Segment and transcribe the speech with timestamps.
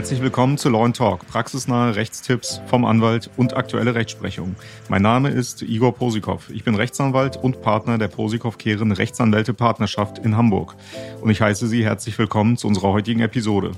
[0.00, 4.56] Herzlich willkommen zu Law Talk, praxisnahe Rechtstipps vom Anwalt und aktuelle Rechtsprechung.
[4.88, 6.48] Mein Name ist Igor Posikow.
[6.48, 10.74] Ich bin Rechtsanwalt und Partner der Posikow-Kehren Rechtsanwälte Partnerschaft in Hamburg.
[11.20, 13.72] Und ich heiße Sie herzlich willkommen zu unserer heutigen Episode.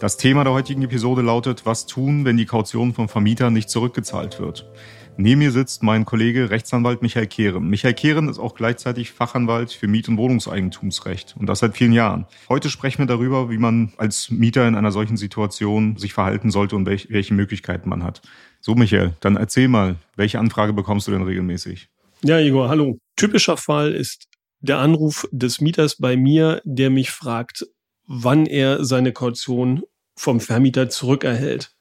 [0.00, 4.40] Das Thema der heutigen Episode lautet, was tun, wenn die Kaution vom Vermieter nicht zurückgezahlt
[4.40, 4.68] wird.
[5.16, 7.68] Neben mir sitzt mein Kollege Rechtsanwalt Michael Kehren.
[7.68, 12.26] Michael Kehren ist auch gleichzeitig Fachanwalt für Miet- und Wohnungseigentumsrecht und das seit vielen Jahren.
[12.48, 16.74] Heute sprechen wir darüber, wie man als Mieter in einer solchen Situation sich verhalten sollte
[16.74, 18.22] und welche Möglichkeiten man hat.
[18.60, 21.88] So, Michael, dann erzähl mal, welche Anfrage bekommst du denn regelmäßig?
[22.22, 22.98] Ja, Igor, hallo.
[23.16, 24.26] Typischer Fall ist
[24.60, 27.66] der Anruf des Mieters bei mir, der mich fragt,
[28.08, 29.84] wann er seine Kaution
[30.16, 31.73] vom Vermieter zurückerhält.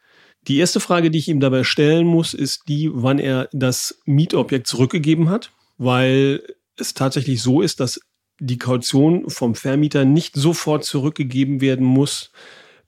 [0.48, 4.68] Die erste Frage, die ich ihm dabei stellen muss, ist die, wann er das Mietobjekt
[4.68, 6.44] zurückgegeben hat, weil
[6.78, 8.00] es tatsächlich so ist, dass
[8.40, 12.32] die Kaution vom Vermieter nicht sofort zurückgegeben werden muss,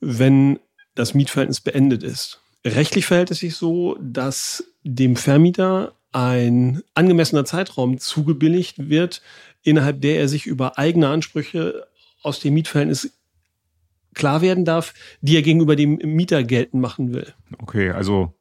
[0.02, 0.60] wenn
[0.96, 2.42] das Mietverhältnis beendet ist.
[2.66, 9.22] Rechtlich verhält es sich so, dass dem Vermieter ein angemessener Zeitraum zugebilligt wird,
[9.64, 11.88] innerhalb der er sich über eigene Ansprüche
[12.22, 13.12] aus dem Mietverhältnis
[14.16, 17.34] klar werden darf, die er gegenüber dem Mieter geltend machen will.
[17.60, 18.34] Okay, also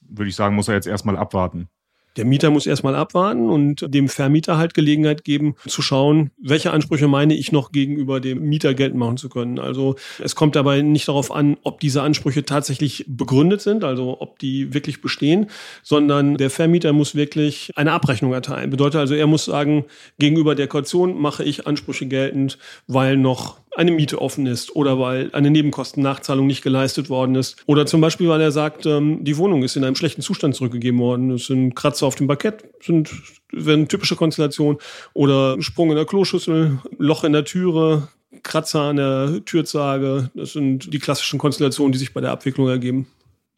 [0.00, 1.68] würde ich sagen, muss er jetzt erstmal abwarten.
[2.16, 7.08] Der Mieter muss erstmal abwarten und dem Vermieter halt Gelegenheit geben, zu schauen, welche Ansprüche
[7.08, 9.58] meine ich noch gegenüber dem Mieter geltend machen zu können.
[9.58, 14.38] Also es kommt dabei nicht darauf an, ob diese Ansprüche tatsächlich begründet sind, also ob
[14.38, 15.46] die wirklich bestehen,
[15.82, 18.68] sondern der Vermieter muss wirklich eine Abrechnung erteilen.
[18.68, 19.86] Bedeutet also, er muss sagen,
[20.18, 25.30] gegenüber der Kaution mache ich Ansprüche geltend, weil noch eine Miete offen ist oder weil
[25.32, 29.62] eine Nebengostennachzahlung nicht geleistet worden ist oder zum Beispiel, weil er sagt, ähm, die Wohnung
[29.62, 31.30] ist in einem schlechten Zustand zurückgegeben worden.
[31.30, 33.10] Es sind Kratzer auf dem Parkett, sind
[33.50, 34.78] werden typische Konstellationen
[35.14, 38.08] oder Sprung in der Kloschüssel, Loch in der Türe,
[38.42, 40.30] Kratzer an der Türzage.
[40.34, 43.06] Das sind die klassischen Konstellationen, die sich bei der Abwicklung ergeben.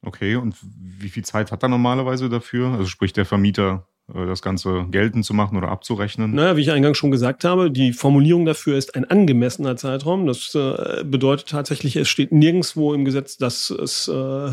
[0.03, 2.69] Okay, und wie viel Zeit hat er normalerweise dafür?
[2.69, 6.34] Also sprich der Vermieter das Ganze geltend zu machen oder abzurechnen?
[6.34, 10.26] Naja, wie ich eingangs schon gesagt habe, die Formulierung dafür ist ein angemessener Zeitraum.
[10.26, 14.50] Das äh, bedeutet tatsächlich, es steht nirgendwo im Gesetz, dass es äh,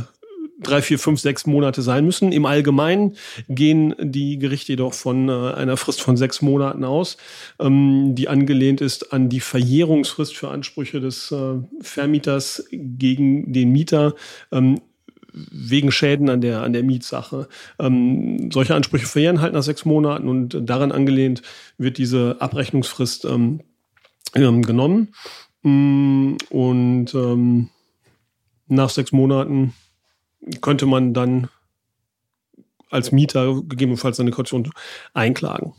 [0.62, 2.32] drei, vier, fünf, sechs Monate sein müssen.
[2.32, 3.16] Im Allgemeinen
[3.50, 7.18] gehen die Gerichte jedoch von äh, einer Frist von sechs Monaten aus,
[7.60, 14.16] ähm, die angelehnt ist an die Verjährungsfrist für Ansprüche des äh, Vermieters gegen den Mieter.
[14.52, 14.80] Ähm,
[15.34, 17.48] wegen Schäden an der, an der Mietsache.
[17.80, 21.42] Ähm, solche Ansprüche verjähren halt nach sechs Monaten und daran angelehnt
[21.78, 23.62] wird diese Abrechnungsfrist ähm,
[24.36, 25.14] ähm, genommen.
[25.64, 27.70] Mm, und ähm,
[28.68, 29.74] nach sechs Monaten
[30.62, 31.50] könnte man dann
[32.90, 34.70] als Mieter gegebenenfalls seine Kaution
[35.14, 35.74] einklagen.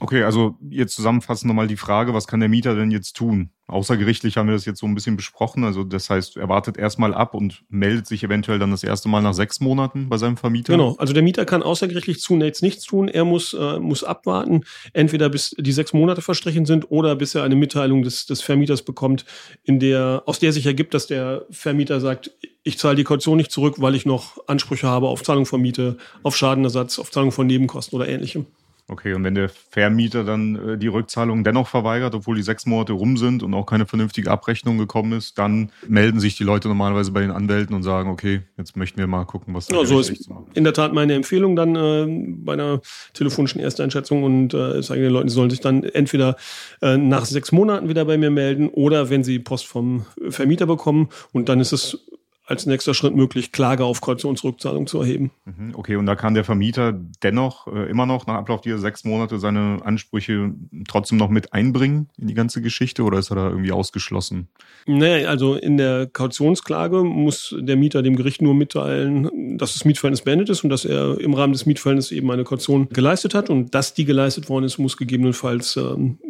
[0.00, 3.50] Okay, also jetzt zusammenfassend nochmal die Frage, was kann der Mieter denn jetzt tun?
[3.66, 5.64] Außergerichtlich haben wir das jetzt so ein bisschen besprochen.
[5.64, 9.20] Also das heißt, er wartet erstmal ab und meldet sich eventuell dann das erste Mal
[9.20, 10.72] nach sechs Monaten bei seinem Vermieter.
[10.72, 13.08] Genau, also der Mieter kann außergerichtlich zunächst nichts tun.
[13.08, 14.62] Er muss, äh, muss abwarten,
[14.94, 18.82] entweder bis die sechs Monate verstrichen sind oder bis er eine Mitteilung des, des Vermieters
[18.82, 19.26] bekommt,
[19.64, 22.30] in der, aus der sich ergibt, dass der Vermieter sagt,
[22.62, 25.98] ich zahle die Kaution nicht zurück, weil ich noch Ansprüche habe auf Zahlung von Miete,
[26.22, 28.46] auf Schadenersatz, auf Zahlung von Nebenkosten oder ähnlichem.
[28.90, 32.94] Okay, und wenn der Vermieter dann äh, die Rückzahlung dennoch verweigert, obwohl die sechs Monate
[32.94, 37.12] rum sind und auch keine vernünftige Abrechnung gekommen ist, dann melden sich die Leute normalerweise
[37.12, 40.00] bei den Anwälten und sagen, okay, jetzt möchten wir mal gucken, was da ja, so
[40.00, 42.06] ist in der Tat meine Empfehlung dann äh,
[42.42, 42.80] bei einer
[43.12, 46.36] telefonischen Ersteinschätzung und äh, sage den Leuten, sie sollen sich dann entweder
[46.80, 51.10] äh, nach sechs Monaten wieder bei mir melden oder wenn sie Post vom Vermieter bekommen
[51.32, 52.08] und dann ist es
[52.48, 55.30] als nächster Schritt möglich, Klage auf Kautionsrückzahlung zu erheben.
[55.44, 59.04] Mhm, okay, und da kann der Vermieter dennoch äh, immer noch nach Ablauf dieser sechs
[59.04, 60.54] Monate seine Ansprüche
[60.88, 64.48] trotzdem noch mit einbringen in die ganze Geschichte oder ist er da irgendwie ausgeschlossen?
[64.86, 70.22] Nee, also in der Kautionsklage muss der Mieter dem Gericht nur mitteilen, dass das Mietverhältnis
[70.22, 73.74] beendet ist und dass er im Rahmen des Mietverhältnisses eben eine Kaution geleistet hat und
[73.74, 75.82] dass die geleistet worden ist, muss gegebenenfalls äh,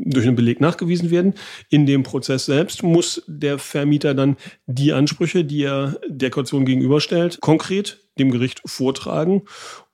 [0.04, 1.34] durch einen Beleg nachgewiesen werden.
[1.70, 7.40] In dem Prozess selbst muss der Vermieter dann die Ansprüche, die er der Kaution gegenüberstellt,
[7.40, 9.42] konkret dem Gericht vortragen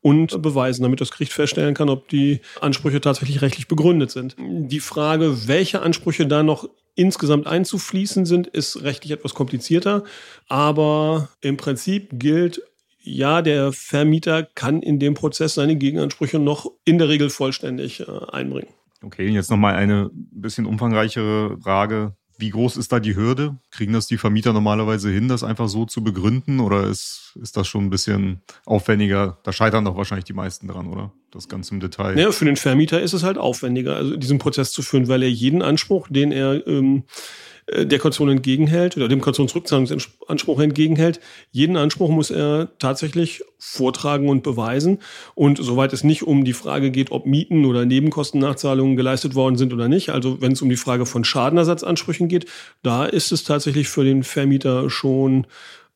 [0.00, 4.36] und beweisen, damit das Gericht feststellen kann, ob die Ansprüche tatsächlich rechtlich begründet sind.
[4.38, 10.04] Die Frage, welche Ansprüche da noch insgesamt einzufließen sind, ist rechtlich etwas komplizierter,
[10.48, 12.62] aber im Prinzip gilt,
[13.00, 18.06] ja, der Vermieter kann in dem Prozess seine Gegenansprüche noch in der Regel vollständig äh,
[18.32, 18.68] einbringen.
[19.02, 23.56] Okay, jetzt nochmal eine bisschen umfangreichere Frage Wie groß ist da die Hürde?
[23.70, 26.60] Kriegen das die Vermieter normalerweise hin, das einfach so zu begründen?
[26.60, 29.38] Oder ist, ist das schon ein bisschen aufwendiger?
[29.44, 31.12] Da scheitern doch wahrscheinlich die meisten dran, oder?
[31.30, 32.18] Das Ganze im Detail.
[32.18, 35.30] Ja, für den Vermieter ist es halt aufwendiger, also diesen Prozess zu führen, weil er
[35.30, 41.20] jeden Anspruch, den er ähm, äh, der Kaution entgegenhält oder dem Kautionsrückzahlungsanspruch entgegenhält.
[41.50, 44.98] Jeden Anspruch muss er tatsächlich vortragen und beweisen.
[45.34, 49.72] Und soweit es nicht um die Frage geht, ob Mieten oder Nebenkostennachzahlungen geleistet worden sind
[49.72, 52.46] oder nicht, also wenn es um die Frage von Schadenersatzansprüchen geht,
[52.82, 55.46] da ist es tatsächlich für den Vermieter schon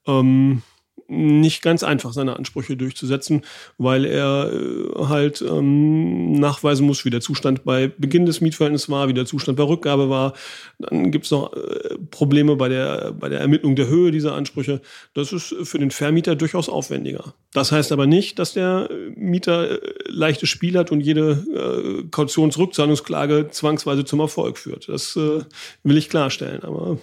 [0.06, 0.62] ähm,
[1.08, 3.43] nicht ganz einfach, seine Ansprüche durchzusetzen,
[3.78, 9.08] weil er äh, halt ähm, nachweisen muss, wie der Zustand bei Beginn des Mietverhältnisses war,
[9.08, 10.34] wie der Zustand bei Rückgabe war.
[10.78, 14.82] Dann gibt es noch äh, Probleme bei der, bei der Ermittlung der Höhe dieser Ansprüche.
[15.14, 17.32] Das ist für den Vermieter durchaus aufwendiger.
[17.54, 23.49] Das heißt aber nicht, dass der Mieter äh, leichtes Spiel hat und jede äh, Kautionsrückzahlungsklage
[23.50, 24.88] zwangsweise zum Erfolg führt.
[24.88, 25.40] Das äh,
[25.82, 26.62] will ich klarstellen.
[26.64, 26.99] Aber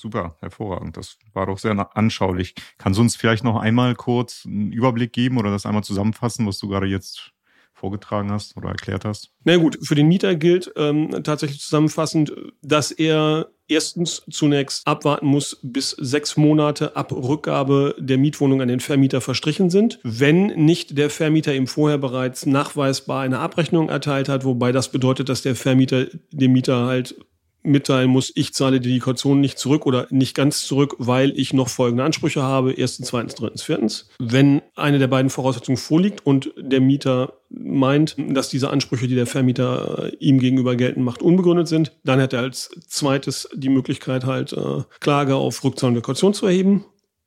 [0.00, 0.96] Super, hervorragend.
[0.96, 2.54] Das war doch sehr anschaulich.
[2.78, 6.58] Kannst du uns vielleicht noch einmal kurz einen Überblick geben oder das einmal zusammenfassen, was
[6.58, 7.32] du gerade jetzt
[7.74, 9.30] vorgetragen hast oder erklärt hast?
[9.44, 12.32] Na gut, für den Mieter gilt ähm, tatsächlich zusammenfassend,
[12.62, 18.80] dass er erstens zunächst abwarten muss, bis sechs Monate ab Rückgabe der Mietwohnung an den
[18.80, 20.00] Vermieter verstrichen sind.
[20.02, 25.28] Wenn nicht der Vermieter ihm vorher bereits nachweisbar eine Abrechnung erteilt hat, wobei das bedeutet,
[25.28, 27.16] dass der Vermieter dem Mieter halt
[27.62, 31.68] mitteilen muss, ich zahle die Kaution nicht zurück oder nicht ganz zurück, weil ich noch
[31.68, 32.72] folgende Ansprüche habe.
[32.72, 34.08] Erstens, zweitens, drittens, viertens.
[34.18, 39.26] Wenn eine der beiden Voraussetzungen vorliegt und der Mieter meint, dass diese Ansprüche, die der
[39.26, 44.24] Vermieter äh, ihm gegenüber geltend macht, unbegründet sind, dann hat er als zweites die Möglichkeit
[44.24, 46.84] halt äh, Klage auf Rückzahlung der Kaution zu erheben.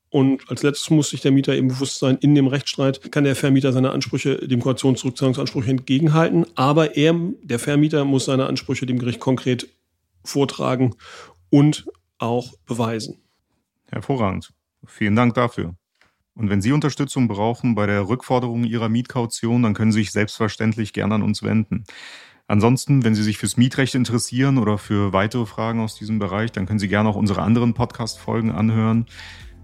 [0.09, 3.35] Und als letztes muss sich der Mieter eben bewusst sein, in dem Rechtsstreit kann der
[3.35, 6.45] Vermieter seine Ansprüche dem Kautionsrückzahlungsanspruch entgegenhalten.
[6.53, 9.67] Aber er, der Vermieter, muss seine Ansprüche dem Gericht konkret
[10.23, 10.95] vortragen
[11.49, 11.85] und
[12.17, 13.21] auch beweisen.
[13.91, 14.53] Hervorragend.
[14.85, 15.75] Vielen Dank dafür.
[16.35, 20.93] Und wenn Sie Unterstützung brauchen bei der Rückforderung Ihrer Mietkaution, dann können Sie sich selbstverständlich
[20.93, 21.83] gerne an uns wenden.
[22.47, 26.65] Ansonsten, wenn Sie sich fürs Mietrecht interessieren oder für weitere Fragen aus diesem Bereich, dann
[26.65, 29.05] können Sie gerne auch unsere anderen Podcast-Folgen anhören.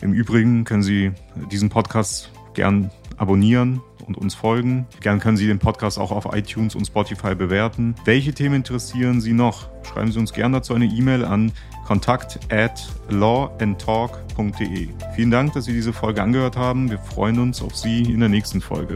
[0.01, 1.11] Im Übrigen können Sie
[1.51, 4.87] diesen Podcast gern abonnieren und uns folgen.
[5.01, 7.95] Gern können Sie den Podcast auch auf iTunes und Spotify bewerten.
[8.05, 9.69] Welche Themen interessieren Sie noch?
[9.83, 11.51] Schreiben Sie uns gerne dazu eine E-Mail an
[11.85, 14.89] kontakt at lawandtalk.de.
[15.15, 16.89] Vielen Dank, dass Sie diese Folge angehört haben.
[16.89, 18.95] Wir freuen uns auf Sie in der nächsten Folge.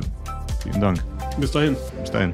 [0.62, 1.04] Vielen Dank.
[1.40, 1.76] Bis dahin.
[2.02, 2.34] Bis dahin.